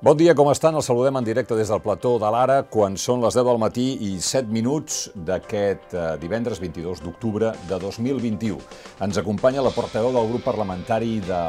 [0.00, 0.72] Bon dia, com estan?
[0.72, 3.84] Els saludem en directe des del plató de l'Ara quan són les 10 del matí
[4.06, 8.56] i 7 minuts d'aquest eh, divendres 22 d'octubre de 2021.
[9.04, 11.42] Ens acompanya la portaveu del grup parlamentari de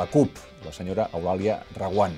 [0.00, 2.16] la CUP, la senyora Eulàlia Reguant.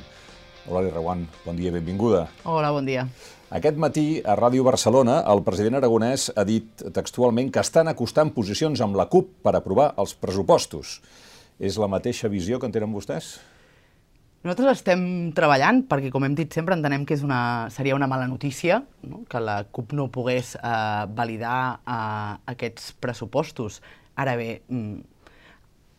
[0.68, 2.29] Eulàlia Reguant, bon dia benvinguda.
[2.46, 3.09] Hola, bon dia.
[3.50, 8.79] Aquest matí, a Ràdio Barcelona, el president aragonès ha dit textualment que estan acostant posicions
[8.79, 11.00] amb la CUP per aprovar els pressupostos.
[11.59, 13.41] És la mateixa visió que en tenen vostès?
[14.40, 15.03] Nosaltres estem
[15.36, 19.18] treballant perquè, com hem dit sempre, entenem que és una, seria una mala notícia no?
[19.29, 23.82] que la CUP no pogués eh, validar eh, aquests pressupostos.
[24.17, 24.95] Ara bé, mm,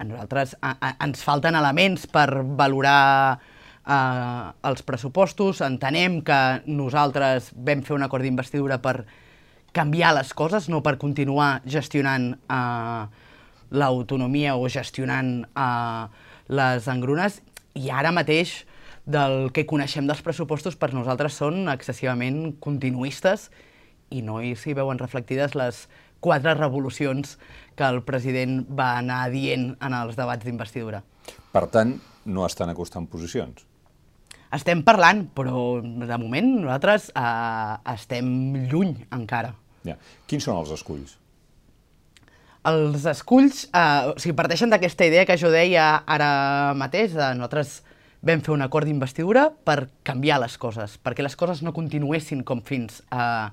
[0.02, 5.62] a nosaltres a, a, ens falten elements per valorar eh, els pressupostos.
[5.62, 9.04] Entenem que nosaltres vam fer un acord d'investidura per
[9.72, 13.06] canviar les coses, no per continuar gestionant eh,
[13.70, 17.44] l'autonomia o gestionant eh, les engrunes
[17.76, 18.62] i ara mateix
[19.06, 23.50] del que coneixem dels pressupostos per nosaltres són excessivament continuistes
[24.12, 25.88] i no hi s'hi veuen reflectides les
[26.22, 27.38] quatre revolucions
[27.76, 31.02] que el president va anar dient en els debats d'investidura.
[31.52, 33.66] Per tant, no estan acostant posicions?
[34.52, 38.28] Estem parlant, però de moment nosaltres eh, estem
[38.70, 39.56] lluny encara.
[39.88, 39.96] Ja.
[40.28, 41.16] Quins són els esculls?
[42.62, 47.80] Els esculls, eh, o sigui, parteixen d'aquesta idea que jo deia ara mateix, de nosaltres
[48.22, 52.62] vam fer un acord d'investidura per canviar les coses, perquè les coses no continuessin com
[52.62, 53.48] fins, eh,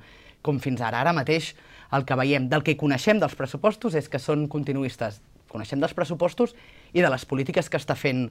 [0.44, 1.00] com fins ara.
[1.00, 1.54] Ara mateix
[1.96, 5.22] el que veiem, del que coneixem dels pressupostos és que són continuistes.
[5.48, 6.52] Coneixem dels pressupostos
[6.92, 8.26] i de les polítiques que està fent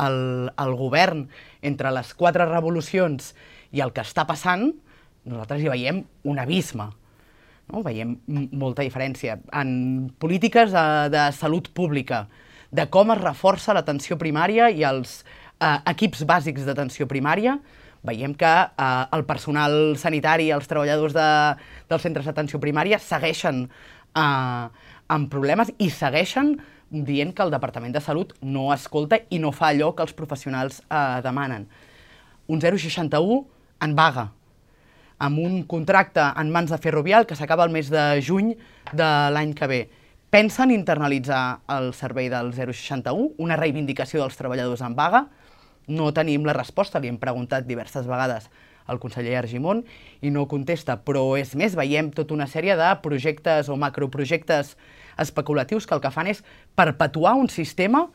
[0.00, 1.26] el, el govern
[1.60, 3.34] entre les quatre revolucions
[3.76, 4.70] i el que està passant,
[5.28, 6.94] nosaltres hi veiem un abisme
[7.72, 7.82] no?
[7.84, 8.16] Veiem
[8.52, 9.38] molta diferència.
[9.52, 10.84] En polítiques de,
[11.14, 12.24] de salut pública,
[12.74, 15.22] de com es reforça l'atenció primària i els
[15.60, 17.58] eh, equips bàsics d'atenció primària,
[18.04, 21.28] veiem que eh, el personal sanitari els treballadors de,
[21.90, 24.64] dels centres d'atenció primària segueixen eh,
[25.14, 26.56] amb problemes i segueixen
[26.94, 30.80] dient que el Departament de Salut no escolta i no fa allò que els professionals
[30.84, 31.66] eh, demanen.
[32.46, 33.40] Un 061
[33.84, 34.28] en vaga,
[35.18, 38.54] amb un contracte en mans de Ferrovial que s'acaba el mes de juny
[38.92, 39.80] de l'any que ve.
[40.34, 45.26] Pensen internalitzar el servei del 061, una reivindicació dels treballadors en vaga?
[45.86, 48.48] No tenim la resposta, li hem preguntat diverses vegades
[48.86, 49.84] al conseller Argimon
[50.24, 54.74] i no contesta, però és més, veiem tota una sèrie de projectes o macroprojectes
[55.20, 56.42] especulatius que el que fan és
[56.76, 58.08] perpetuar un sistema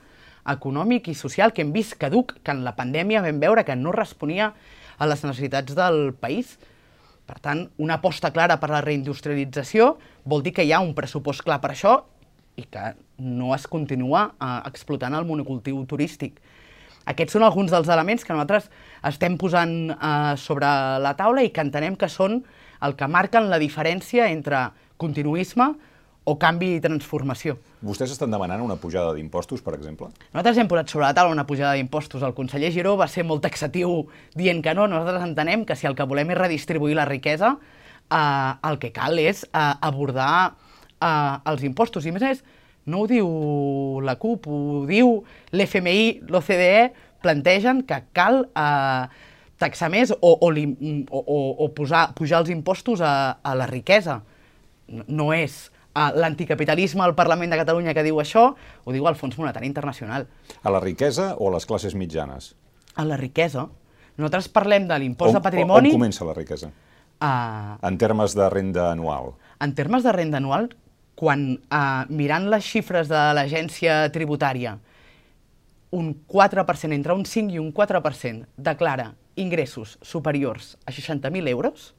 [0.50, 3.94] econòmic i social que hem vist caduc, que en la pandèmia vam veure que no
[3.96, 4.54] responia
[4.98, 6.58] a les necessitats del país.
[7.30, 9.92] Per tant, una aposta clara per la reindustrialització
[10.26, 12.00] vol dir que hi ha un pressupost clar per això
[12.58, 16.40] i que no es continua eh, explotant el monocultiu turístic.
[17.10, 18.72] Aquests són alguns dels elements que nosaltres
[19.12, 20.72] estem posant eh, sobre
[21.06, 22.42] la taula i que entenem que són
[22.86, 24.66] el que marquen la diferència entre
[24.98, 25.70] continuisme
[26.30, 27.58] o canvi i transformació.
[27.82, 30.12] Vostès estan demanant una pujada d'impostos, per exemple?
[30.34, 32.24] Nosaltres hem posat sobre la taula una pujada d'impostos.
[32.26, 34.04] El conseller Giró va ser molt taxatiu
[34.38, 34.88] dient que no.
[34.92, 37.56] Nosaltres entenem que si el que volem és redistribuir la riquesa,
[38.12, 40.32] eh, el que cal és eh, abordar
[41.00, 42.06] eh, els impostos.
[42.06, 42.44] I més més,
[42.90, 43.32] no ho diu
[44.06, 45.16] la CUP, ho diu
[45.56, 46.92] l'FMI, l'OCDE,
[47.24, 49.26] plantegen que cal eh,
[49.60, 54.22] taxar més o, o, o, o posar, pujar els impostos a, a la riquesa.
[54.90, 59.38] No, no és l'anticapitalisme al Parlament de Catalunya que diu això, ho diu el Fons
[59.38, 60.28] Monetari Internacional.
[60.64, 62.54] A la riquesa o a les classes mitjanes?
[62.96, 63.68] A la riquesa.
[64.20, 65.94] Nosaltres parlem de l'impost de patrimoni...
[65.94, 66.72] On comença la riquesa?
[67.20, 69.34] Uh, en termes de renda anual.
[69.60, 70.70] En termes de renda anual,
[71.20, 74.78] quan uh, mirant les xifres de l'agència tributària,
[75.92, 81.94] un 4%, entre un 5 i un 4% declara ingressos superiors a 60.000 euros,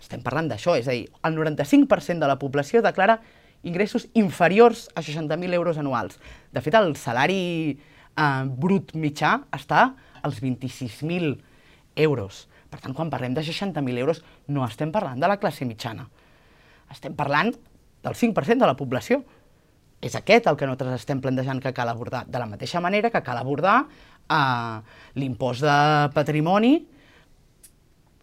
[0.00, 3.18] estem parlant d'això, és a dir, el 95% de la població declara
[3.66, 6.18] ingressos inferiors a 60.000 euros anuals.
[6.54, 7.40] De fet, el salari
[7.74, 9.90] eh, brut mitjà està
[10.22, 11.34] als 26.000
[12.04, 12.46] euros.
[12.68, 16.06] Per tant, quan parlem de 60.000 euros, no estem parlant de la classe mitjana.
[16.92, 17.52] Estem parlant
[18.04, 19.22] del 5% de la població.
[19.98, 22.22] És aquest el que nosaltres estem plantejant que cal abordar.
[22.30, 24.78] De la mateixa manera que cal abordar eh,
[25.18, 25.78] l'impost de
[26.14, 26.76] patrimoni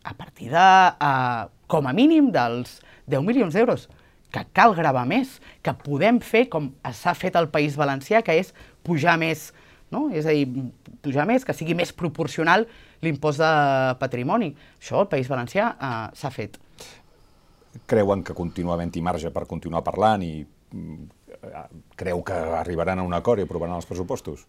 [0.05, 2.79] a partir de eh, com a mínim dels
[3.11, 3.87] 10 milions d'euros,
[4.33, 8.51] que cal gravar més, que podem fer com s'ha fet al País Valencià, que és
[8.83, 9.51] pujar més,
[9.93, 10.09] no?
[10.11, 10.67] és a dir,
[11.05, 12.67] pujar més, que sigui més proporcional
[13.05, 13.51] l'impost de
[14.01, 14.51] patrimoni.
[14.81, 16.59] Això al País Valencià eh, s'ha fet.
[17.87, 21.15] Creuen que continua havent-hi marge per continuar parlant i mm,
[21.99, 24.45] creu que arribaran a un acord i aprovaran els pressupostos?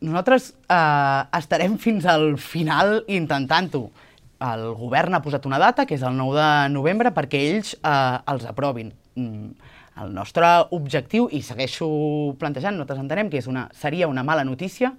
[0.00, 3.90] Nosaltres eh, estarem fins al final intentant-ho.
[4.40, 8.18] El govern ha posat una data, que és el 9 de novembre, perquè ells eh,
[8.32, 8.94] els aprovin.
[9.20, 9.50] Mm,
[10.00, 11.88] el nostre objectiu, i segueixo
[12.40, 14.94] plantejant, nosaltres entenem que és una, seria una mala notícia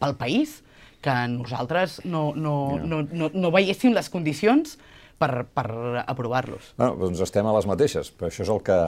[0.00, 0.62] pel país
[1.04, 4.78] que nosaltres no, no, no, no, no veiéssim les condicions
[5.18, 5.68] per, per
[6.06, 6.72] aprovar-los.
[6.78, 8.78] Bueno, doncs estem a les mateixes, però això és el que,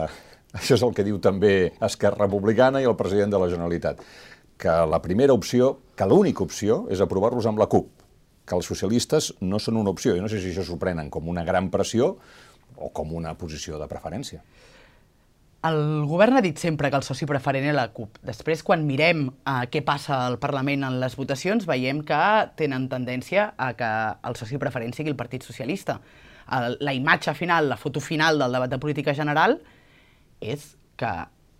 [0.57, 4.01] això és el que diu també Esquerra Republicana i el president de la Generalitat,
[4.61, 8.00] que la primera opció, que l'única opció, és aprovar-los amb la CUP,
[8.51, 10.17] que els socialistes no són una opció.
[10.17, 12.17] Jo no sé si això s'ho prenen com una gran pressió
[12.75, 14.43] o com una posició de preferència.
[15.61, 18.17] El govern ha dit sempre que el soci preferent és la CUP.
[18.25, 22.21] Després, quan mirem uh, què passa al Parlament en les votacions, veiem que
[22.57, 23.91] tenen tendència a que
[24.27, 25.99] el soci preferent sigui el Partit Socialista.
[26.57, 29.59] El, la imatge final, la foto final del debat de política general
[30.41, 31.13] és que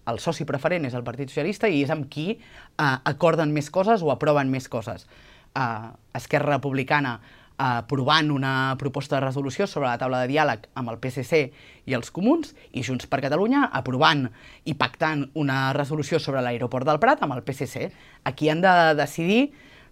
[0.09, 4.01] el soci preferent és el Partit Socialista i és amb qui uh, acorden més coses
[4.01, 5.05] o aproven més coses.
[5.51, 7.19] Uh, Esquerra Republicana
[7.61, 11.41] aprovant una proposta de resolució sobre la taula de diàleg amb el PSC
[11.85, 14.25] i els comuns, i Junts per Catalunya aprovant
[14.65, 17.91] i pactant una resolució sobre l'aeroport del Prat amb el PSC.
[18.25, 19.51] Aquí han de decidir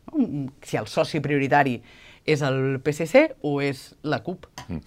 [0.09, 1.77] no, si el soci prioritari
[2.29, 4.49] és el PSC o és la CUP.
[4.67, 4.81] Mm.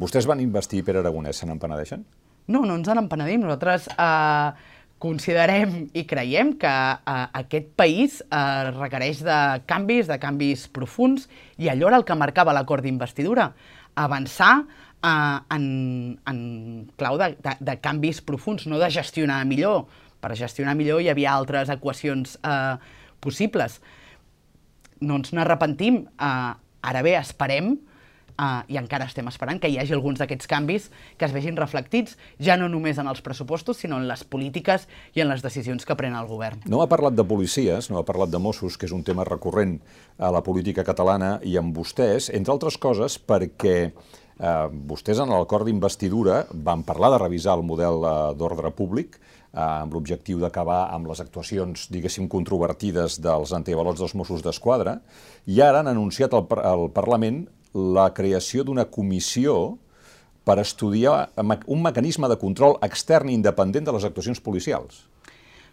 [0.00, 2.04] Vostès van investir per Aragonès, se n'empenedeixen?
[2.48, 3.44] No, no ens en empenedim.
[3.44, 4.71] Nosaltres eh,
[5.02, 11.26] considerem i creiem que eh, aquest país eh, requereix de canvis, de canvis profuns,
[11.58, 13.48] i allò era el que marcava l'acord d'investidura,
[13.98, 15.66] avançar eh, en,
[16.30, 16.40] en
[17.00, 19.88] clau de, de, de canvis profuns, no de gestionar millor.
[20.22, 22.76] Per gestionar millor hi havia altres equacions eh,
[23.22, 23.80] possibles.
[25.02, 26.04] No ens n'arrepentim.
[26.14, 26.52] Eh,
[26.92, 27.74] ara bé, esperem
[28.32, 30.86] Uh, I encara estem esperant que hi hagi alguns d'aquests canvis
[31.20, 35.20] que es vegin reflectits ja no només en els pressupostos, sinó en les polítiques i
[35.20, 36.62] en les decisions que pren el govern.
[36.64, 39.76] No ha parlat de policies, no ha parlat de Mossos, que és un tema recurrent
[40.16, 43.76] a la política catalana, i amb vostès, entre altres coses, perquè
[44.42, 49.18] eh, vostès en l'acord d'investidura van parlar de revisar el model eh, d'ordre públic,
[49.52, 55.00] eh, amb l'objectiu d'acabar amb les actuacions, diguéssim, controvertides dels antiavalots dels Mossos d'Esquadra,
[55.46, 59.78] i ara han anunciat al, al Parlament la creació d'una comissió
[60.44, 65.06] per estudiar un mecanisme de control extern i independent de les actuacions policials.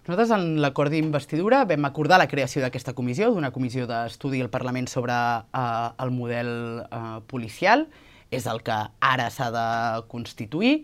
[0.10, 4.88] Nosaltres en l'acord d'investidura vam acordar la creació d'aquesta comissió, d'una comissió d'estudi al Parlament
[4.90, 6.50] sobre eh, el model
[6.82, 7.86] eh, policial,
[8.32, 9.68] és el que ara s'ha de
[10.10, 10.80] constituir,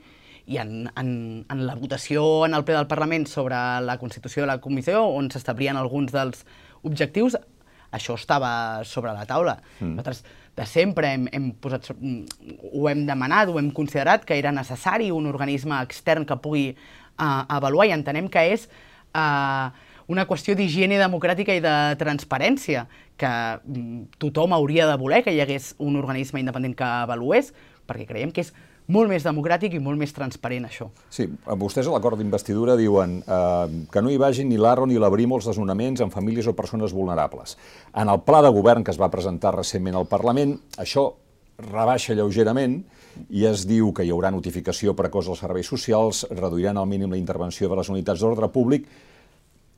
[0.45, 1.09] i en, en,
[1.49, 5.31] en la votació en el ple del Parlament sobre la constitució de la comissió, on
[5.33, 6.45] s'establien alguns dels
[6.85, 7.37] objectius,
[7.95, 9.57] això estava sobre la taula.
[9.79, 9.95] Mm.
[9.95, 10.21] Nosaltres
[10.55, 15.27] de sempre hem, hem posat, ho hem demanat, ho hem considerat que era necessari un
[15.27, 18.69] organisme extern que pugui uh, avaluar i entenem que és
[19.11, 19.73] uh,
[20.07, 22.85] una qüestió d'higiene democràtica i de transparència,
[23.17, 27.51] que mm, tothom hauria de voler que hi hagués un organisme independent que avalués,
[27.87, 28.53] perquè creiem que és
[28.91, 30.89] molt més democràtic i molt més transparent, això.
[31.09, 31.27] Sí,
[31.57, 35.39] vostès a l'acord d'investidura diuen eh, que no hi vagin ni l'Arro ni la Brimo
[35.39, 37.57] els desnonaments en famílies o persones vulnerables.
[37.95, 41.09] En el pla de govern que es va presentar recentment al Parlament, això
[41.57, 42.81] rebaixa lleugerament
[43.31, 47.19] i es diu que hi haurà notificació precoç als serveis socials, reduiran al mínim la
[47.19, 48.89] intervenció de les unitats d'ordre públic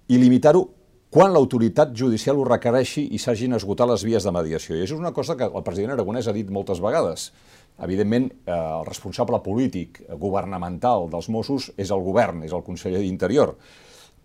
[0.09, 0.65] i limitar-ho
[1.13, 4.75] quan l'autoritat judicial ho requereixi i s'hagin esgotat les vies de mediació.
[4.75, 7.29] I això és una cosa que el president Aragonès ha dit moltes vegades.
[7.83, 13.53] Evidentment, eh, el responsable polític governamental dels Mossos és el govern, és el conseller d'Interior,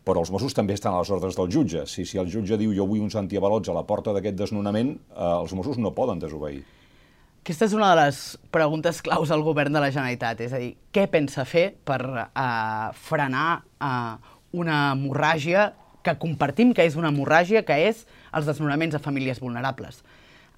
[0.04, 1.84] però els Mossos també estan a les ordres del jutge.
[1.86, 5.34] Si, si el jutge diu jo vull uns antiavalots a la porta d'aquest desnonament, eh,
[5.42, 6.62] els Mossos no poden desobeir.
[7.42, 8.18] Aquesta és una de les
[8.54, 12.88] preguntes claus al govern de la Generalitat, és a dir, què pensa fer per eh,
[13.04, 13.46] frenar
[13.82, 19.40] eh, una hemorràgia que compartim que és una hemorràgia, que és els desnonaments a famílies
[19.42, 20.02] vulnerables.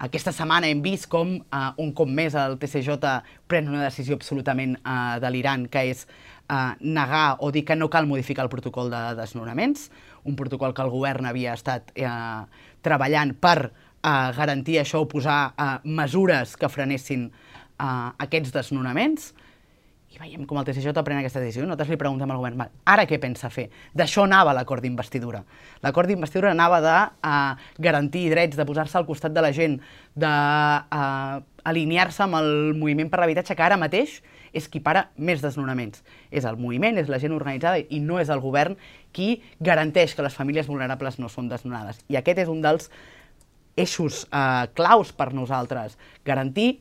[0.03, 2.97] Aquesta setmana hem vist com uh, un cop més el TCJ
[3.47, 8.07] pren una decisió absolutament uh, delirant, que és uh, negar o dir que no cal
[8.09, 9.87] modificar el protocol de desnonaments,
[10.27, 12.43] un protocol que el govern havia estat uh,
[12.83, 19.31] treballant per uh, garantir això o posar uh, mesures que frenessin uh, aquests desnonaments
[20.15, 21.65] i veiem com el TCJ pren aquesta decisió.
[21.65, 23.67] Nosaltres li preguntem al govern, ara què pensa fer?
[23.97, 25.41] D'això anava l'acord d'investidura.
[25.83, 29.75] L'acord d'investidura anava de uh, garantir drets, de posar-se al costat de la gent,
[30.15, 34.09] d'alinear-se uh, amb el moviment per l'habitatge, que ara mateix
[34.55, 36.03] és qui para més desnonaments.
[36.31, 38.79] És el moviment, és la gent organitzada i no és el govern
[39.11, 41.99] qui garanteix que les famílies vulnerables no són desnonades.
[42.07, 42.87] I aquest és un dels
[43.75, 45.99] eixos uh, claus per nosaltres.
[46.23, 46.79] Garantir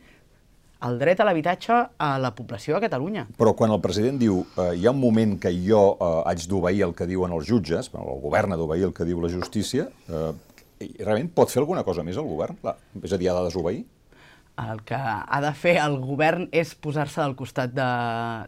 [0.84, 3.26] el dret a l'habitatge a la població a Catalunya.
[3.38, 6.84] Però quan el president diu eh, hi ha un moment que jo eh, haig d'obeir
[6.88, 10.30] el que diuen els jutges, el govern ha d'obeir el que diu la justícia, eh,
[11.00, 12.58] realment pot fer alguna cosa més el govern?
[12.60, 13.84] Clar, és a dir, ha de desobeir?
[14.54, 17.86] el que ha de fer el govern és posar-se al costat de,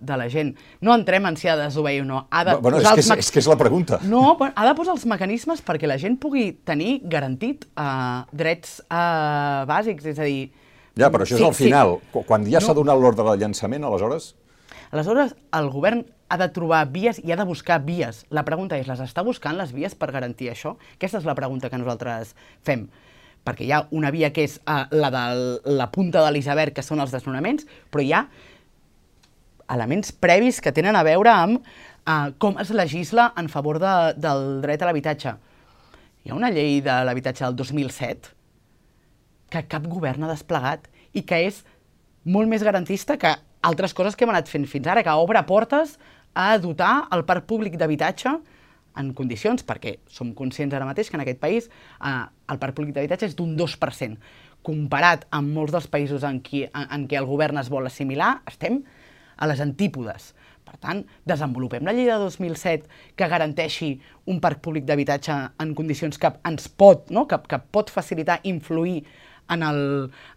[0.07, 0.53] de la gent.
[0.79, 2.21] No entrem en si ha de desobeir o no.
[2.31, 3.99] Ha de bueno, és, que és, és que és la pregunta.
[4.07, 9.67] No, ha de posar els mecanismes perquè la gent pugui tenir garantit uh, drets uh,
[9.69, 10.47] bàsics, és a dir...
[10.97, 11.97] Ja, però això sí, és al final.
[12.01, 12.25] Sí.
[12.27, 12.81] Quan ja s'ha no.
[12.81, 14.35] donat l'ordre de llançament, aleshores...
[14.95, 18.23] Aleshores, el govern ha de trobar vies i ha de buscar vies.
[18.35, 20.77] La pregunta és, les està buscant les vies per garantir això?
[20.95, 22.33] Aquesta és la pregunta que nosaltres
[22.67, 22.87] fem
[23.47, 26.83] perquè hi ha una via que és uh, la de la punta de l'iceberg, que
[26.83, 27.63] són els desnonaments,
[27.95, 28.25] però hi ha
[29.71, 34.49] elements previs que tenen a veure amb uh, com es legisla en favor de, del
[34.65, 35.37] dret a l'habitatge.
[36.27, 38.36] Hi ha una llei de l'habitatge del 2007
[39.51, 41.63] que cap govern ha desplegat i que és
[42.27, 43.33] molt més garantista que
[43.67, 45.97] altres coses que hem anat fent fins ara, que obre portes
[46.35, 48.35] a dotar el parc públic d'habitatge
[48.97, 52.95] en condicions, perquè som conscients ara mateix que en aquest país eh, el parc públic
[52.97, 54.17] d'habitatge és d'un 2%.
[54.67, 58.41] Comparat amb molts dels països en, qui, en, en què el govern es vol assimilar,
[58.51, 58.81] estem
[59.37, 60.33] a les antípodes.
[60.67, 62.89] Per tant, desenvolupem la llei de 2007
[63.19, 63.93] que garanteixi
[64.33, 67.27] un parc públic d'habitatge en condicions que ens pot, no?
[67.31, 69.05] que, que pot facilitar, influir
[69.49, 69.81] en el,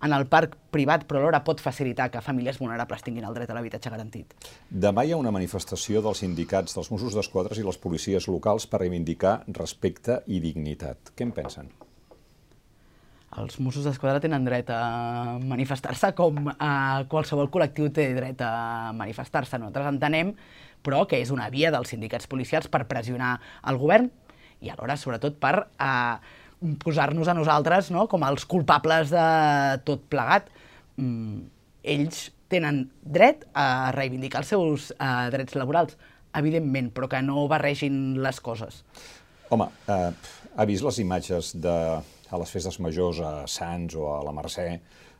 [0.05, 3.57] en el parc privat, però alhora pot facilitar que famílies vulnerables tinguin el dret a
[3.57, 4.33] l'habitatge garantit.
[4.69, 8.83] Demà hi ha una manifestació dels sindicats dels Mossos d'Esquadra i les policies locals per
[8.83, 11.13] reivindicar respecte i dignitat.
[11.15, 11.71] Què en pensen?
[13.39, 16.71] Els Mossos d'Esquadra tenen dret a manifestar-se com a
[17.09, 19.59] qualsevol col·lectiu té dret a manifestar-se.
[19.61, 20.33] Nosaltres entenem,
[20.81, 23.35] però, que és una via dels sindicats policials per pressionar
[23.69, 24.09] el govern
[24.65, 26.38] i alhora, sobretot, per eh,
[26.83, 28.07] posar-nos a nosaltres no?
[28.11, 29.27] com els culpables de
[29.87, 30.49] tot plegat.
[30.99, 31.47] Mm,
[31.95, 35.95] ells tenen dret a reivindicar els seus uh, drets laborals,
[36.35, 38.83] evidentment, però que no barregin les coses.
[39.49, 40.11] Home, eh,
[40.55, 41.75] ha vist les imatges de,
[42.29, 44.67] a les festes majors a Sants o a la Mercè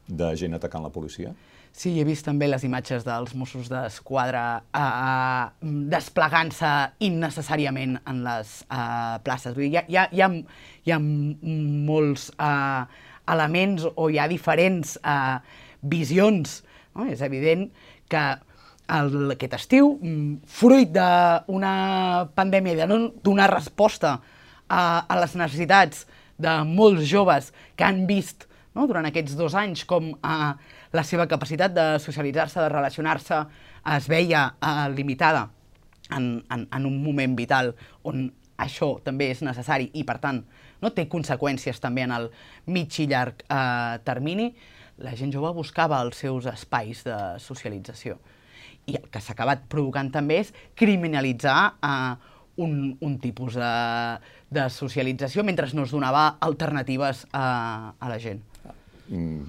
[0.10, 1.34] de gent atacant la policia?
[1.72, 6.72] Sí, he vist també les imatges dels Mossos d'Esquadra uh, uh, desplegant-se
[7.06, 9.54] innecessàriament en les uh, places.
[9.54, 10.58] Vull dir, hi, ha, hi, ha, hi, ha,
[10.90, 12.90] hi ha molts uh,
[13.30, 15.38] elements o hi ha diferents uh,
[15.94, 16.60] visions.
[16.98, 17.06] No?
[17.06, 17.70] És evident
[18.10, 18.26] que
[18.90, 21.74] el, aquest estiu, mm, fruit d'una
[22.36, 26.08] pandèmia i de no donar resposta a, a les necessitats
[26.42, 28.88] de molts joves que han vist no?
[28.88, 30.52] durant aquests dos anys com eh,
[30.94, 33.44] la seva capacitat de socialitzar-se, de relacionar-se,
[33.96, 35.48] es veia eh, limitada
[36.16, 37.74] en, en, en un moment vital
[38.08, 38.28] on
[38.60, 40.42] això també és necessari i, per tant,
[40.84, 42.28] no té conseqüències també en el
[42.68, 44.50] mig i llarg eh, termini,
[45.00, 48.18] la gent jove buscava els seus espais de socialització.
[48.90, 53.74] I el que s'ha acabat provocant també és criminalitzar eh, un, un tipus de,
[54.52, 58.44] de socialització mentre no es donava alternatives a, a la gent.
[59.10, 59.42] Mm,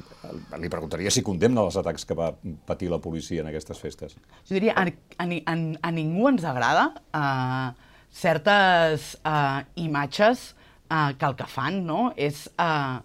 [0.57, 2.31] li preguntaria si condemna els atacs que va
[2.69, 4.17] patir la policia en aquestes festes.
[4.49, 4.87] Jo diria, a,
[5.21, 7.75] a, a, a ningú ens agrada uh,
[8.09, 10.55] certes uh, imatges
[10.89, 12.09] uh, que el que fan no?
[12.17, 13.05] és uh,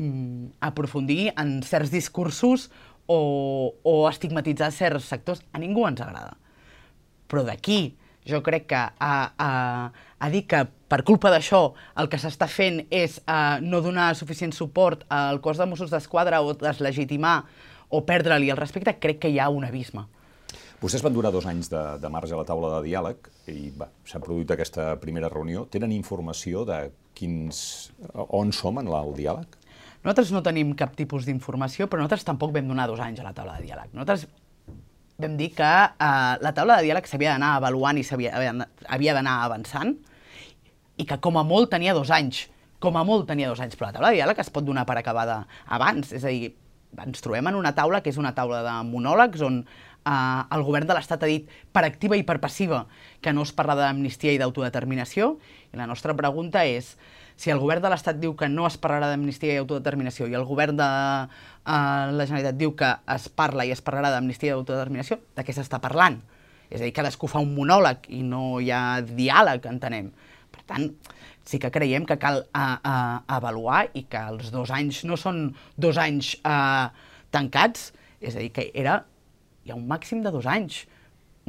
[0.00, 2.70] um, aprofundir en certs discursos
[3.04, 3.20] o,
[3.84, 5.44] o estigmatitzar certs sectors.
[5.52, 6.38] A ningú ens agrada.
[7.28, 7.82] Però d'aquí
[8.24, 9.50] jo crec que a, a,
[10.16, 11.62] a dir que per culpa d'això
[12.02, 16.42] el que s'està fent és uh, no donar suficient suport al cos de Mossos d'Esquadra
[16.42, 17.44] o deslegitimar
[17.90, 20.06] o perdre-li el respecte, crec que hi ha un abisme.
[20.80, 23.70] Vostès van durar dos anys de, de marge a la taula de diàleg i
[24.08, 25.66] s'ha produït aquesta primera reunió.
[25.70, 26.86] Tenen informació de
[27.18, 27.90] quins,
[28.32, 29.58] on som en el diàleg?
[30.00, 33.34] Nosaltres no tenim cap tipus d'informació, però nosaltres tampoc vam donar dos anys a la
[33.36, 33.92] taula de diàleg.
[33.92, 34.24] Nosaltres
[35.20, 39.98] vam dir que eh, la taula de diàleg s'havia d'anar avaluant i havia d'anar avançant
[41.00, 42.46] i que com a molt tenia dos anys.
[42.80, 44.96] Com a molt tenia dos anys, però la taula de diàleg es pot donar per
[45.00, 46.12] acabada abans.
[46.16, 46.52] És a dir,
[46.98, 50.88] ens trobem en una taula que és una taula de monòlegs on eh, el govern
[50.88, 52.84] de l'Estat ha dit per activa i per passiva
[53.22, 55.36] que no es parla d'amnistia i d'autodeterminació
[55.70, 56.96] i la nostra pregunta és
[57.40, 60.44] si el govern de l'Estat diu que no es parlarà d'amnistia i autodeterminació i el
[60.44, 60.88] govern de
[61.24, 61.70] uh,
[62.12, 65.80] la Generalitat diu que es parla i es parlarà d'amnistia i autodeterminació, de què s'està
[65.80, 66.18] parlant?
[66.68, 70.12] És a dir, cadascú fa un monòleg i no hi ha diàleg, entenem.
[70.70, 70.88] Tant,
[71.46, 75.48] sí que creiem que cal uh, uh, avaluar i que els dos anys no són
[75.76, 76.88] dos anys uh,
[77.34, 77.90] tancats,
[78.22, 79.00] és a dir, que era,
[79.66, 80.84] hi ha un màxim de dos anys,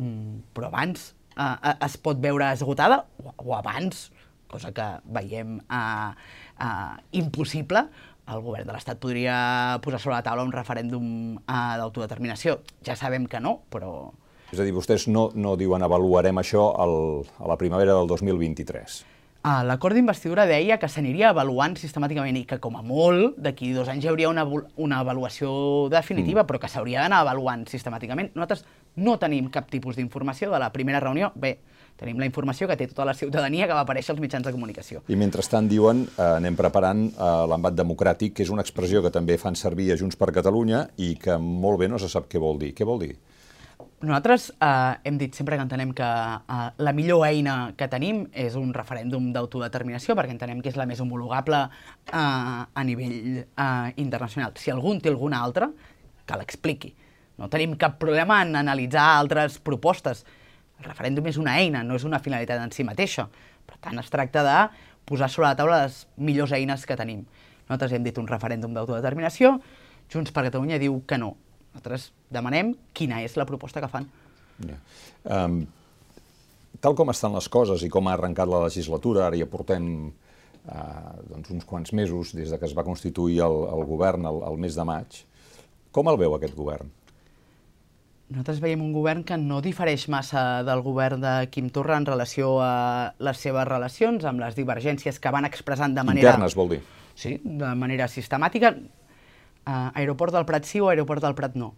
[0.02, 4.10] mm, però abans uh, es pot veure esgotada o, o abans
[4.52, 6.12] cosa que veiem eh,
[6.60, 7.86] eh, impossible,
[8.32, 9.36] el govern de l'Estat podria
[9.84, 11.06] posar sobre la taula un referèndum
[11.40, 12.60] eh, d'autodeterminació.
[12.86, 14.12] Ja sabem que no, però...
[14.52, 16.94] És a dir, vostès no, no diuen avaluarem això al,
[17.40, 19.02] a la primavera del 2023.
[19.42, 23.88] Uh, L'acord d'investidura deia que s'aniria avaluant sistemàticament i que com a molt d'aquí dos
[23.90, 24.44] anys hi hauria una,
[24.78, 26.50] una avaluació definitiva, mm.
[26.52, 28.36] però que s'hauria d'anar avaluant sistemàticament.
[28.36, 28.68] Nosaltres
[29.02, 31.32] no tenim cap tipus d'informació de la primera reunió.
[31.34, 31.56] Bé,
[31.98, 35.02] tenim la informació que té tota la ciutadania que va aparèixer als mitjans de comunicació.
[35.10, 39.40] I mentrestant diuen, eh, anem preparant eh, l'embat democràtic, que és una expressió que també
[39.42, 42.62] fan servir a Junts per Catalunya i que molt bé no se sap què vol
[42.62, 42.76] dir.
[42.78, 43.16] Què vol dir?
[44.02, 48.56] Nosaltres eh, hem dit sempre que entenem que eh, la millor eina que tenim és
[48.58, 54.56] un referèndum d'autodeterminació perquè entenem que és la més homologable eh, a nivell eh, internacional.
[54.58, 55.70] Si algú té alguna altra,
[56.26, 56.96] que l'expliqui.
[57.38, 60.26] No tenim cap problema en analitzar altres propostes.
[60.82, 63.28] El referèndum és una eina, no és una finalitat en si mateixa.
[63.70, 64.58] Per tant, es tracta de
[65.06, 67.22] posar sobre la taula les millors eines que tenim.
[67.70, 69.60] Nosaltres hem dit un referèndum d'autodeterminació,
[70.12, 71.36] Junts per Catalunya diu que no.
[71.72, 74.08] Nosaltres demanem quina és la proposta que fan.
[74.68, 74.78] Ja.
[75.24, 75.62] Um,
[76.84, 81.12] tal com estan les coses i com ha arrencat la legislatura, ara ja portem uh,
[81.30, 84.60] doncs uns quants mesos des de que es va constituir el, el govern el, el
[84.62, 85.22] mes de maig,
[85.96, 86.92] com el veu aquest govern?
[88.32, 92.54] Nosaltres veiem un govern que no difereix massa del govern de Quim Torra en relació
[92.64, 96.30] a les seves relacions, amb les divergències que van expressant de manera...
[96.30, 96.80] Internes, vol dir?
[97.12, 98.72] Sí, de manera sistemàtica
[99.66, 101.74] uh, aeroport del Prat sí o aeroport del Prat no.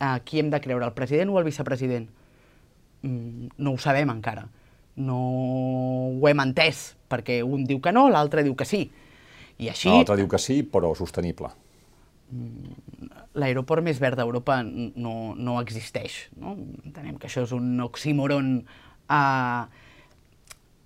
[0.00, 2.08] Uh, qui hem de creure, el president o el vicepresident?
[3.02, 4.46] Mm, no ho sabem encara.
[5.00, 5.18] No
[6.16, 8.86] ho hem entès, perquè un diu que no, l'altre diu que sí.
[9.60, 9.90] I així...
[9.92, 11.52] L'altre diu que sí, però sostenible.
[12.30, 16.22] Mm, l'aeroport més verd d'Europa no, no existeix.
[16.40, 16.56] No?
[16.84, 19.64] Entenem que això és un oxímoron uh,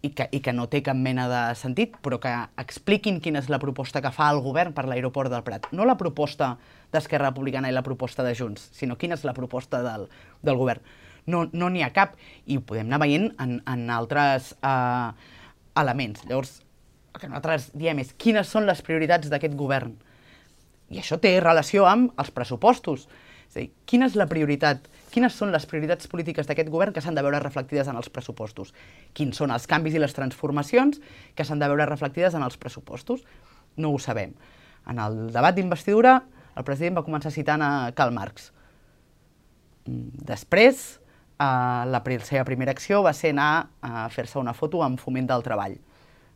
[0.04, 3.48] i que, i que no té cap mena de sentit, però que expliquin quina és
[3.52, 5.70] la proposta que fa el govern per l'aeroport del Prat.
[5.72, 6.54] No la proposta
[6.92, 10.04] d'Esquerra Republicana i la proposta de Junts, sinó quina és la proposta del,
[10.44, 10.84] del govern.
[11.26, 15.10] No n'hi no ha cap, i ho podem anar veient en, en altres eh,
[15.80, 16.26] elements.
[16.28, 16.58] Llavors,
[17.14, 19.94] el que nosaltres diem és quines són les prioritats d'aquest govern.
[20.92, 23.08] I això té relació amb els pressupostos.
[23.48, 24.84] És a dir, quina és la prioritat
[25.14, 28.72] quines són les prioritats polítiques d'aquest govern que s'han de veure reflectides en els pressupostos,
[29.14, 30.98] quins són els canvis i les transformacions
[31.38, 33.22] que s'han de veure reflectides en els pressupostos.
[33.78, 34.34] No ho sabem.
[34.90, 36.18] En el debat d'investidura,
[36.54, 38.50] el president va començar citant a Karl Marx.
[39.86, 40.84] Mm, després,
[41.38, 41.44] eh,
[41.94, 45.76] la seva primera acció va ser anar a fer-se una foto amb Foment del Treball.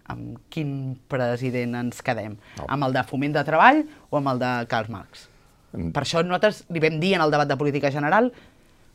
[0.09, 2.38] Amb quin president ens quedem?
[2.57, 2.67] No.
[2.69, 5.29] Amb el de Foment de Treball o amb el de Karl Marx?
[5.73, 5.91] Mm.
[5.93, 8.33] Per això nosaltres li vam dir en el debat de política general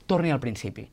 [0.07, 0.89] torni al principi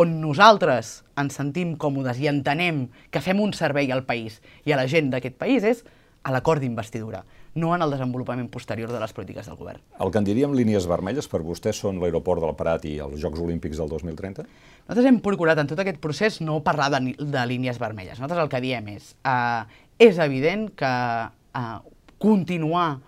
[0.00, 4.78] on nosaltres ens sentim còmodes i entenem que fem un servei al país i a
[4.80, 5.82] la gent d'aquest país és
[6.22, 7.22] a l'acord d'investidura,
[7.56, 9.80] no en el desenvolupament posterior de les polítiques del govern.
[10.00, 13.40] El que en diríem línies vermelles per vostès són l'aeroport del Prat i els Jocs
[13.40, 14.44] Olímpics del 2030?
[14.84, 18.20] Nosaltres hem procurat en tot aquest procés no parlar de, de línies vermelles.
[18.20, 19.64] Nosaltres el que diem és, uh,
[20.00, 21.78] és evident que uh,
[22.20, 23.00] continuar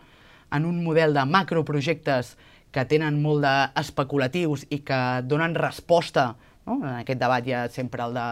[0.52, 2.37] en un model de macroprojectes
[2.72, 6.32] que tenen molt d'especulatius i que donen resposta,
[6.66, 6.80] no?
[6.80, 8.26] en aquest debat hi ha sempre el de,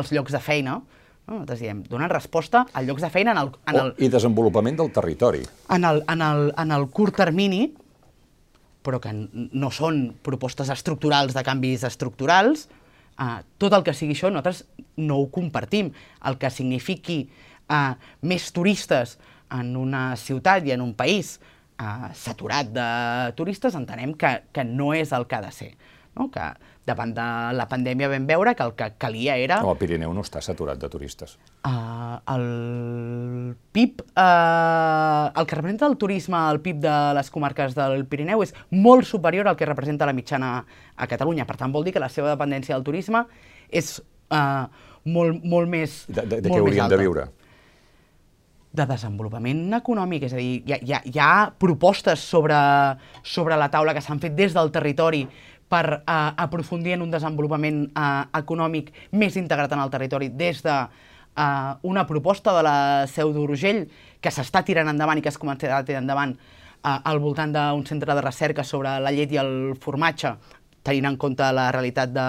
[0.00, 1.00] els llocs de feina, no?
[1.30, 3.52] nosaltres diem, donen resposta a llocs de feina en el...
[3.70, 5.42] En el oh, I desenvolupament del territori.
[5.74, 7.64] En el, en, el, en el curt termini,
[8.86, 12.66] però que no són propostes estructurals de canvis estructurals,
[13.20, 14.64] eh, tot el que sigui això nosaltres
[15.02, 15.92] no ho compartim.
[16.26, 19.18] El que signifiqui eh, més turistes
[19.50, 21.38] en una ciutat i en un país
[21.80, 22.90] eh, saturat de
[23.38, 25.72] turistes, entenem que, que no és el que ha de ser.
[26.18, 26.26] No?
[26.32, 26.42] Que
[26.88, 29.60] davant de la pandèmia vam veure que el que calia era...
[29.62, 31.36] El Pirineu no està saturat de turistes.
[31.66, 32.46] Uh, el
[33.76, 38.54] PIB, uh, el que representa el turisme al PIB de les comarques del Pirineu és
[38.74, 41.46] molt superior al que representa la mitjana a Catalunya.
[41.46, 43.26] Per tant, vol dir que la seva dependència del turisme
[43.70, 43.98] és
[44.34, 44.66] uh,
[45.04, 47.30] molt, molt més De, de, de què hauríem de viure?
[48.70, 52.58] De desenvolupament econòmic, és a dir, hi ha, hi ha, hi ha propostes sobre,
[53.26, 55.24] sobre la taula que s'han fet des del territori
[55.70, 60.76] per uh, aprofundir en un desenvolupament uh, econòmic més integrat en el territori des de
[60.76, 62.78] uh, una proposta de la
[63.10, 63.84] Seu d'Urgell
[64.22, 67.86] que s'està tirant endavant i que es començarà a tirar endavant uh, al voltant d'un
[67.86, 70.36] centre de recerca sobre la llet i el formatge,
[70.86, 72.28] tenint en compte la realitat de,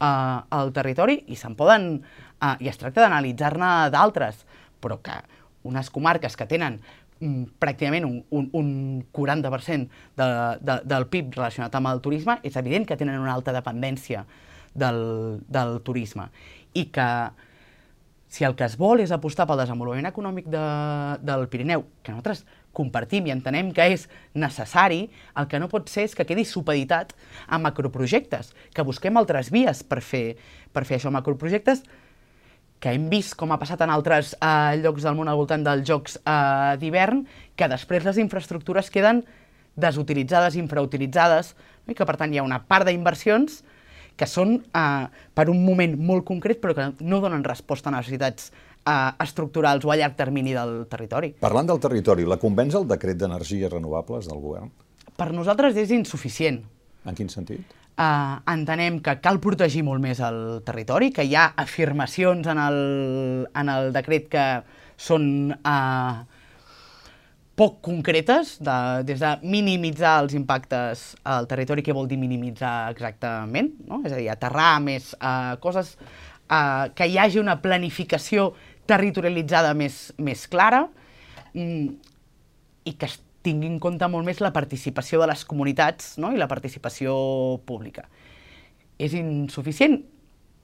[0.00, 1.98] uh, el territori, i poden...
[2.38, 4.44] Uh, I es tracta d'analitzar-ne d'altres,
[4.78, 5.16] però que
[5.68, 6.80] unes comarques que tenen
[7.20, 8.70] mm, pràcticament un, un, un
[9.14, 10.28] 40% de,
[10.60, 14.24] de, del PIB relacionat amb el turisme, és evident que tenen una alta dependència
[14.74, 15.02] del,
[15.48, 16.30] del turisme.
[16.74, 17.08] I que
[18.28, 20.64] si el que es vol és apostar pel desenvolupament econòmic de,
[21.24, 22.44] del Pirineu, que nosaltres
[22.76, 24.04] compartim i entenem que és
[24.36, 25.06] necessari,
[25.40, 27.14] el que no pot ser és que quedi supeditat
[27.48, 30.36] a macroprojectes, que busquem altres vies per fer,
[30.76, 31.82] per fer això, macroprojectes
[32.78, 35.86] que hem vist com ha passat en altres eh, llocs del món al voltant dels
[35.88, 37.24] jocs eh, d'hivern,
[37.58, 39.24] que després les infraestructures queden
[39.78, 41.54] desutilitzades, infrautilitzades,
[41.86, 41.92] no?
[41.92, 43.62] i que per tant hi ha una part d'inversions
[44.18, 48.50] que són eh, per un moment molt concret però que no donen resposta a necessitats
[48.50, 51.34] eh, estructurals o a llarg termini del territori.
[51.40, 54.70] Parlant del territori, la convenç el decret d'energies renovables del govern?
[55.18, 56.62] Per nosaltres és insuficient.
[57.06, 57.77] En quin sentit?
[57.98, 62.76] Uh, entenem que cal protegir molt més el territori, que hi ha afirmacions en el,
[63.58, 64.44] en el decret que
[65.02, 66.20] són uh,
[67.58, 73.72] poc concretes, de, des de minimitzar els impactes al territori, què vol dir minimitzar exactament,
[73.90, 73.98] no?
[74.06, 75.96] és a dir, aterrar més uh, coses,
[76.46, 78.52] uh, que hi hagi una planificació
[78.88, 80.84] territorialitzada més, més clara
[81.50, 81.88] mm,
[82.86, 86.32] i que es tingui en compte molt més la participació de les comunitats no?
[86.34, 87.14] i la participació
[87.68, 88.06] pública.
[89.00, 90.02] És insuficient?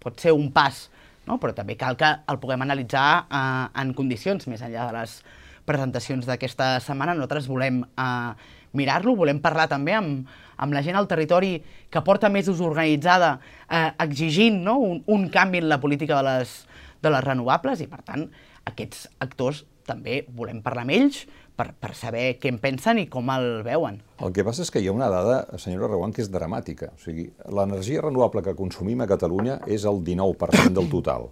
[0.02, 0.88] Pot ser un pas,
[1.28, 1.38] no?
[1.40, 5.16] però també cal que el puguem analitzar eh, en condicions, més enllà de les
[5.64, 7.16] presentacions d'aquesta setmana.
[7.16, 8.32] Nosaltres volem eh,
[8.76, 10.28] mirar-lo, volem parlar també amb,
[10.60, 11.56] amb la gent al territori
[11.90, 14.76] que porta mesos organitzada eh, exigint no?
[14.82, 16.58] un, un canvi en la política de les,
[17.00, 18.26] de les renovables i, per tant,
[18.68, 21.24] aquests actors també volem parlar amb ells,
[21.56, 24.00] per, per saber què en pensen i com el veuen.
[24.24, 26.90] El que passa és que hi ha una dada, senyora Reguant, que és dramàtica.
[26.94, 31.30] O sigui, l'energia renovable que consumim a Catalunya és el 19% del total.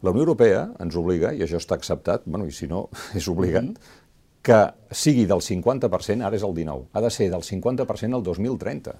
[0.00, 2.86] La Unió Europea ens obliga, i això està acceptat, bueno, i si no,
[3.18, 3.98] és obligat, mm -hmm.
[4.42, 4.60] que
[4.94, 8.94] sigui del 50%, ara és el 19%, ha de ser del 50% el 2030.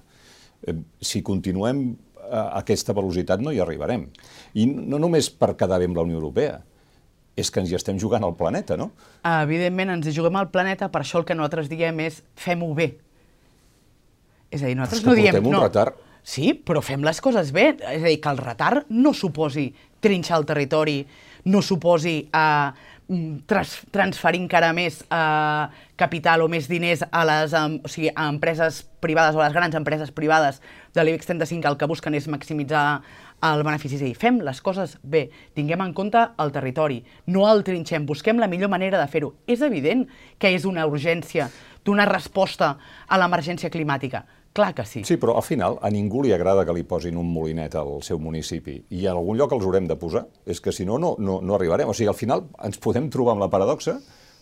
[0.67, 1.97] Eh, si continuem
[2.29, 4.07] a aquesta velocitat no hi arribarem.
[4.53, 6.61] I no només per quedar bé amb la Unió Europea,
[7.39, 8.91] és que ens hi estem jugant al planeta, no?
[9.23, 12.91] Evidentment, ens hi juguem al planeta, per això el que nosaltres diem és fem-ho bé.
[14.51, 15.39] És a dir, nosaltres no diem...
[15.39, 15.99] un no, retard.
[16.27, 17.71] Sí, però fem les coses bé.
[17.79, 19.69] És a dir, que el retard no suposi
[20.03, 20.99] trinxar el territori,
[21.49, 22.69] no suposi uh,
[23.49, 25.67] trans transferir encara més uh,
[25.99, 29.55] capital o més diners a les um, o sigui, a empreses privades o a les
[29.55, 30.61] grans empreses privades
[30.95, 33.01] de l'IBEX 35 el que busquen és maximitzar
[33.41, 33.97] el benefici.
[33.97, 35.27] És a dir, fem les coses bé,
[35.57, 37.01] tinguem en compte el territori,
[37.33, 39.33] no el trinxem, busquem la millor manera de fer-ho.
[39.47, 40.05] És evident
[40.39, 41.49] que és una urgència
[41.85, 42.75] donar resposta
[43.07, 44.25] a l'emergència climàtica.
[44.53, 45.05] Clar que sí.
[45.07, 48.19] Sí, però al final a ningú li agrada que li posin un molinet al seu
[48.19, 50.25] municipi i en algun lloc els haurem de posar.
[50.45, 51.87] És que si no, no, no, no arribarem.
[51.87, 54.01] O sigui, al final ens podem trobar amb la paradoxa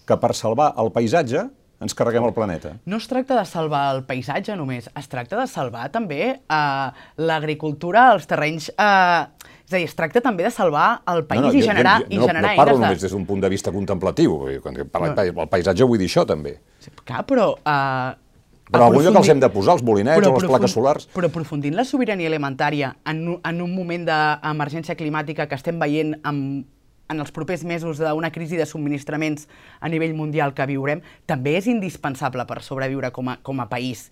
[0.09, 1.45] que per salvar el paisatge
[1.79, 2.73] ens carreguem el planeta.
[2.85, 6.87] No es tracta de salvar el paisatge només, es tracta de salvar també eh,
[7.17, 8.69] l'agricultura, els terrenys...
[8.75, 11.99] Eh, és a dir, es tracta també de salvar el país no, no, i generar,
[12.01, 12.85] jo, jo, i generar no, no parlo de...
[12.87, 15.25] només des d'un punt de vista contemplatiu, quan parlo no.
[15.29, 16.55] el paisatge vull dir això també.
[16.81, 17.51] Sí, clar, però...
[17.61, 18.25] Eh,
[18.69, 21.07] però algun lloc els hem de posar, els bolinets o les plaques solars.
[21.13, 26.67] Però aprofundint la sobirania alimentària en, en un moment d'emergència climàtica que estem veient amb
[27.09, 29.47] en els propers mesos d'una crisi de subministraments
[29.81, 34.07] a nivell mundial que viurem, també és indispensable per sobreviure com a, com a país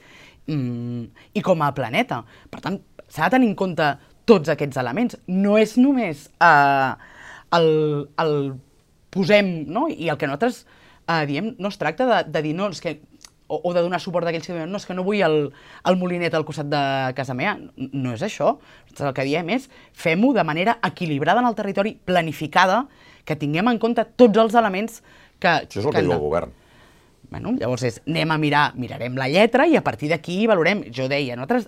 [0.50, 1.04] mm,
[1.38, 2.24] i com a planeta.
[2.50, 3.92] Per tant, s'ha de tenir en compte
[4.28, 5.20] tots aquests elements.
[5.30, 6.92] No és només eh,
[7.58, 7.70] el,
[8.24, 8.36] el
[9.14, 9.88] posem, no?
[9.88, 10.66] i el que nosaltres
[11.08, 12.98] eh, diem, no es tracta de, de dir, no, és que
[13.48, 15.38] o, o de donar suport d'aquells que diuen no, és que no vull el,
[15.88, 16.84] el molinet al costat de
[17.18, 17.58] casa meva.
[17.76, 18.58] No és això.
[18.98, 22.86] El que diem és fem-ho de manera equilibrada en el territori, planificada,
[23.28, 25.02] que tinguem en compte tots els elements
[25.40, 25.50] que...
[25.50, 26.54] Això és el que, que diu el govern.
[27.28, 30.86] Bueno, llavors és, anem a mirar, mirarem la lletra i a partir d'aquí valorem.
[30.96, 31.68] Jo deia, nosaltres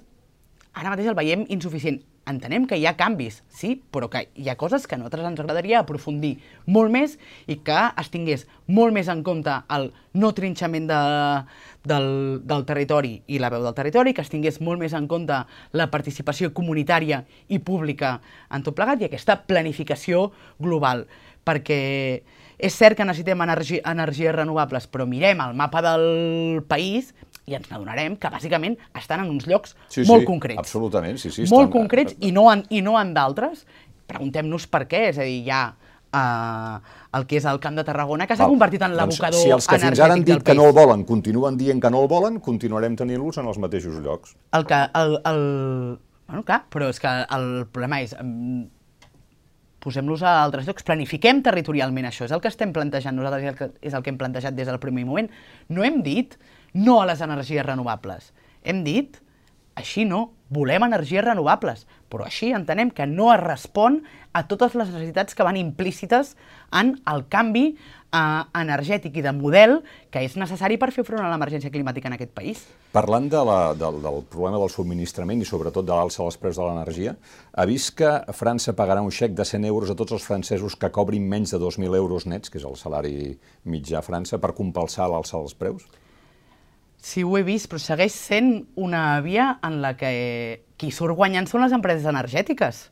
[0.74, 2.02] ara mateix el veiem insuficient.
[2.30, 5.40] Entenem que hi ha canvis, sí, però que hi ha coses que a nosaltres ens
[5.42, 6.36] agradaria aprofundir
[6.70, 7.16] molt més
[7.50, 11.00] i que es tingués molt més en compte el no trinxament de,
[11.90, 12.10] del,
[12.46, 15.40] del territori i la veu del territori, que es tingués molt més en compte
[15.74, 18.20] la participació comunitària i pública
[18.54, 20.28] en tot plegat i aquesta planificació
[20.62, 21.08] global,
[21.50, 21.80] perquè
[22.60, 27.14] és cert que necessitem energi energies renovables, però mirem el mapa del país
[27.50, 30.62] i ens n'adonarem que bàsicament estan en uns llocs sí, molt sí, concrets.
[30.62, 31.50] Absolutament, sí, sí.
[31.50, 31.76] Molt estan...
[31.76, 33.66] concrets i no en, i no en d'altres.
[34.10, 35.64] Preguntem-nos per què, és a dir, hi ha
[36.14, 36.80] uh,
[37.18, 39.68] el que és el Camp de Tarragona, que s'ha convertit en l'abocador doncs, Si els
[39.70, 42.40] que fins ara han dit que no el volen continuen dient que no el volen,
[42.46, 44.36] continuarem tenint-los en els mateixos llocs.
[44.58, 44.82] El que...
[45.00, 45.42] El, el...
[46.30, 48.14] Bueno, clar, però és que el problema és...
[49.80, 53.58] Posem-los a altres llocs, planifiquem territorialment això, és el que estem plantejant nosaltres, és el
[53.58, 55.30] que, és el que hem plantejat des del primer moment.
[55.72, 56.36] No hem dit
[56.74, 58.34] no a les energies renovables.
[58.64, 59.20] Hem dit
[59.80, 64.02] així no, volem energies renovables, però així entenem que no es respon
[64.34, 66.36] a totes les necessitats que van implícites
[66.76, 69.80] en el canvi eh, energètic i de model
[70.12, 72.66] que és necessari per fer front a l'emergència climàtica en aquest país.
[72.94, 76.66] Parlant de la, del, del problema del subministrament i sobretot de l'alça dels preus de
[76.66, 77.16] l'energia,
[77.54, 80.92] ha vist que França pagarà un xec de 100 euros a tots els francesos que
[80.92, 83.38] cobrin menys de 2.000 euros nets, que és el salari
[83.70, 85.86] mitjà a França, per compensar l'alça dels preus?
[87.02, 90.12] Sí, ho he vist, però segueix sent una via en la que
[90.80, 92.90] qui surt guanyant són les empreses energètiques.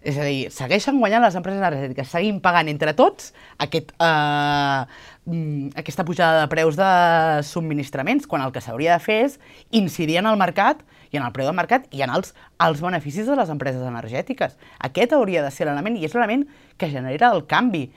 [0.00, 4.86] És a dir, segueixen guanyant les empreses energètiques, seguim pagant entre tots aquest, eh,
[5.26, 9.38] mm, aquesta pujada de preus de subministraments, quan el que s'hauria de fer és
[9.70, 13.26] incidir en el mercat i en el preu del mercat i en els, els beneficis
[13.26, 14.56] de les empreses energètiques.
[14.78, 16.46] Aquest hauria de ser l'element i és l'element
[16.78, 17.90] que genera el canvi.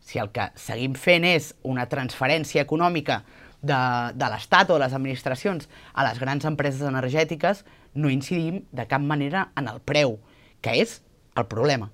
[0.00, 3.22] Si el que seguim fent és una transferència econòmica
[3.62, 3.78] de,
[4.18, 9.02] de l'Estat o de les administracions a les grans empreses energètiques, no incidim de cap
[9.02, 10.18] manera en el preu,
[10.60, 11.00] que és
[11.38, 11.90] el problema.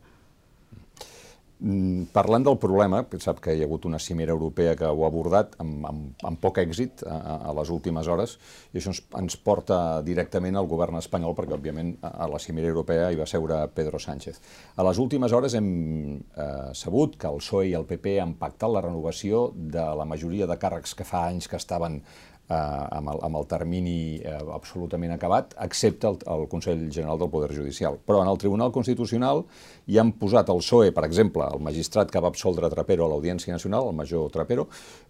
[1.59, 5.01] Mm, parlant del problema, que sap que hi ha hagut una cimera europea que ho
[5.03, 7.17] ha abordat amb, amb, amb poc èxit a,
[7.51, 8.37] a les últimes hores,
[8.71, 13.11] i això ens, ens porta directament al govern espanyol, perquè òbviament a la cimera europea
[13.11, 14.39] hi va seure Pedro Sánchez.
[14.79, 15.69] A les últimes hores hem
[16.15, 20.47] eh, sabut que el PSOE i el PP han pactat la renovació de la majoria
[20.47, 22.05] de càrrecs que fa anys que estaven
[22.49, 22.55] eh,
[22.99, 27.53] amb, el, amb el termini eh, absolutament acabat, excepte el, el Consell General del Poder
[27.55, 27.99] Judicial.
[28.07, 29.45] Però en el Tribunal Constitucional
[29.87, 33.55] hi han posat el PSOE, per exemple, el magistrat que va absoldre Trapero a l'Audiència
[33.55, 34.69] Nacional, el major Trapero,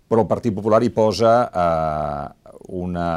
[0.09, 3.09] però el Partit Popular hi posa eh, una,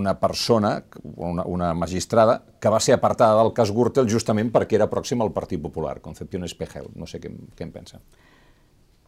[0.00, 0.76] una persona,
[1.16, 5.34] una, una magistrada, que va ser apartada del cas Gürtel justament perquè era pròxim al
[5.34, 6.90] Partit Popular, Concepción Espejel.
[6.94, 8.04] No sé què, què en pensa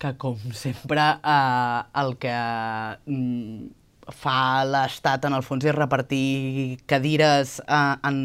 [0.02, 2.34] que, com sempre, eh, el que
[3.06, 3.70] mm,
[4.10, 8.16] fa l'Estat, en el fons, és repartir cadires eh, en,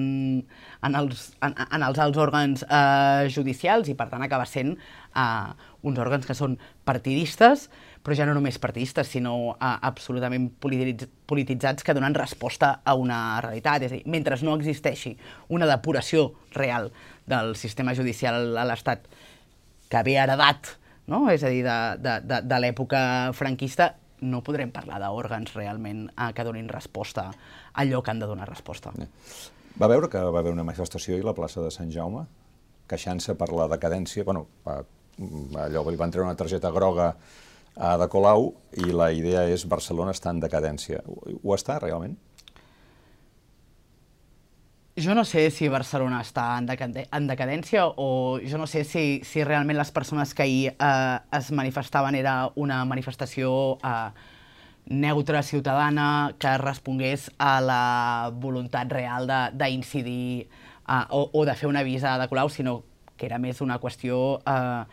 [0.87, 5.67] en, els, en, en els alts òrgans eh, judicials i, per tant, acaba sent eh,
[5.85, 7.67] uns òrgans que són partidistes,
[8.01, 13.85] però ja no només partidistes, sinó eh, absolutament polititzats que donen resposta a una realitat.
[13.85, 15.13] És a dir, mentre no existeixi
[15.53, 16.89] una depuració real
[17.29, 19.05] del sistema judicial a l'Estat
[19.87, 20.73] que ve heredat
[21.11, 21.25] no?
[21.31, 22.99] és a dir, de, de, de, de l'època
[23.37, 27.33] franquista, no podrem parlar d'òrgans realment eh, que donin resposta a
[27.83, 28.93] allò que han de donar resposta.
[29.77, 32.25] Va veure que va haver una manifestació a la plaça de Sant Jaume,
[32.89, 37.11] queixant-se per la decadència, bueno, allò li van treure una targeta groga
[37.77, 41.03] a de Colau i la idea és Barcelona està en decadència.
[41.05, 42.17] Ho està realment?
[44.97, 49.43] Jo no sé si Barcelona està en, en decadència o jo no sé si, si
[49.45, 54.09] realment les persones que ahir eh, es manifestaven era una manifestació eh,
[54.89, 61.83] neutra, ciutadana, que respongués a la voluntat real d'incidir eh, o, o de fer una
[61.83, 62.81] visa de Colau, sinó
[63.17, 64.85] que era més una qüestió eh,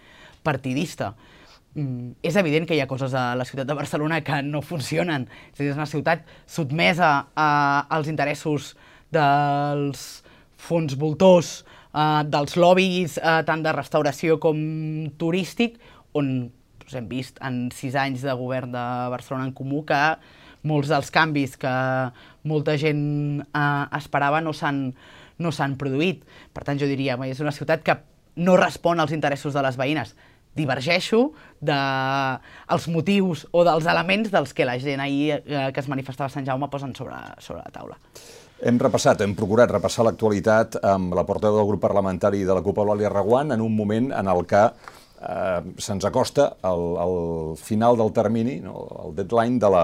[0.44, 1.14] partidista.
[1.74, 5.28] Mm, és evident que hi ha coses a la ciutat de Barcelona que no funcionen.
[5.52, 7.48] És, dir, és una ciutat sotmesa a,
[7.88, 8.74] als interessos
[9.14, 10.04] dels
[10.64, 11.56] fons voltors,
[11.94, 14.60] eh, dels lobbies eh, tant de restauració com
[15.20, 15.78] turístic,
[16.14, 16.30] on
[16.84, 20.00] doncs, hem vist en sis anys de govern de Barcelona en Comú que
[20.64, 21.72] molts dels canvis que
[22.48, 24.90] molta gent eh, esperava no s'han
[25.38, 26.22] no s'han produït.
[26.54, 27.96] Per tant, jo diria, és una ciutat que
[28.36, 30.14] no respon als interessos de les veïnes.
[30.54, 35.90] Divergeixo dels de motius o dels elements dels que la gent ahir eh, que es
[35.90, 37.98] manifestava a Sant Jaume posen sobre, sobre la taula.
[38.64, 42.78] Hem repassat, hem procurat repassar l'actualitat amb la portaveu del grup parlamentari de la CUP,
[42.80, 47.18] Eulàlia Reguant, en un moment en el que eh, se'ns acosta el, el
[47.60, 49.82] final del termini, no, el deadline de la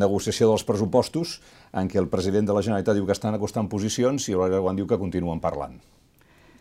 [0.00, 1.34] negociació dels pressupostos,
[1.76, 4.80] en què el president de la Generalitat diu que estan acostant posicions i Eulàlia Reguant
[4.80, 5.76] diu que continuen parlant,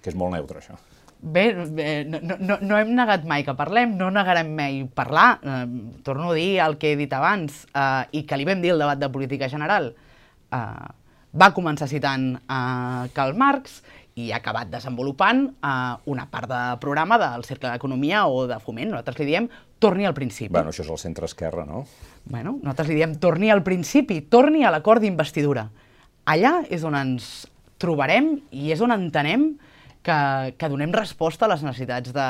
[0.03, 0.75] que és molt neutre, això.
[1.23, 5.29] Bé, bé no, no, no hem negat mai que parlem, no negarem mai parlar.
[5.39, 5.63] Eh,
[6.03, 8.83] torno a dir el que he dit abans eh, i que li vam dir al
[8.83, 9.93] debat de política general.
[10.51, 10.91] Eh,
[11.35, 13.81] va començar citant uh, Karl Marx
[14.15, 18.93] i ha acabat desenvolupant uh, una part de programa del Cercle d'Economia o de Foment.
[18.93, 19.49] Nosaltres li diem
[19.83, 20.53] torni al principi.
[20.55, 21.83] Bueno, això és el centre-esquerra, no?
[22.23, 25.67] Bueno, nosaltres li diem torni al principi, torni a l'acord d'investidura.
[26.31, 27.45] Allà és on ens
[27.81, 29.49] trobarem i és on entenem
[30.05, 30.17] que,
[30.55, 32.29] que donem resposta a les necessitats de,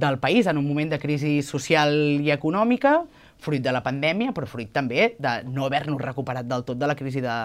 [0.00, 1.92] del país en un moment de crisi social
[2.22, 3.02] i econòmica,
[3.42, 6.96] fruit de la pandèmia, però fruit també de no haver-nos recuperat del tot de la
[6.96, 7.36] crisi de,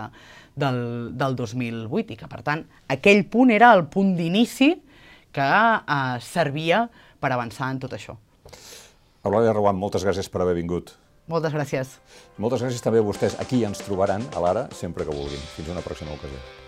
[0.57, 0.79] del,
[1.17, 4.73] del 2008 i que, per tant, aquell punt era el punt d'inici
[5.35, 6.87] que eh, servia
[7.21, 8.17] per avançar en tot això.
[9.27, 10.95] Eulàlia Reguant, moltes gràcies per haver vingut.
[11.27, 11.97] Moltes gràcies.
[12.39, 13.35] Moltes gràcies també a vostès.
[13.43, 15.43] Aquí ens trobaran, a l'Ara, sempre que vulguin.
[15.57, 16.66] Fins una pròxima ocasió.